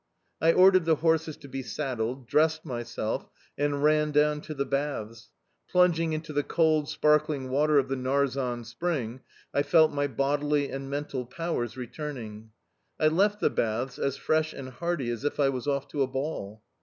I 0.41 0.51
ordered 0.51 0.85
the 0.85 0.95
horses 0.95 1.37
to 1.37 1.47
be 1.47 1.61
saddled, 1.61 2.27
dressed 2.27 2.65
myself, 2.65 3.29
and 3.55 3.83
ran 3.83 4.09
down 4.09 4.41
to 4.41 4.55
the 4.55 4.65
baths. 4.65 5.29
Plunging 5.69 6.13
into 6.13 6.33
the 6.33 6.41
cold, 6.41 6.89
sparkling 6.89 7.49
water 7.51 7.77
of 7.77 7.87
the 7.87 7.95
Narzan 7.95 8.65
Spring, 8.65 9.21
I 9.53 9.61
felt 9.61 9.91
my 9.93 10.07
bodily 10.07 10.71
and 10.71 10.89
mental 10.89 11.27
powers 11.27 11.77
returning. 11.77 12.49
I 12.99 13.09
left 13.09 13.41
the 13.41 13.51
baths 13.51 13.99
as 13.99 14.17
fresh 14.17 14.53
and 14.53 14.69
hearty 14.69 15.11
as 15.11 15.23
if 15.23 15.39
I 15.39 15.49
was 15.49 15.67
off 15.67 15.87
to 15.89 16.01
a 16.01 16.07
ball. 16.07 16.63